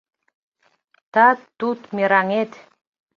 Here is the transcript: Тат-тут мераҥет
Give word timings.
Тат-тут 1.13 1.79
мераҥет 1.95 2.51